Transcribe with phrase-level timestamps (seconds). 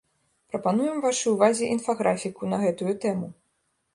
[0.53, 3.31] Прапануем вашай увазе інфаграфіку на гэтую тэму.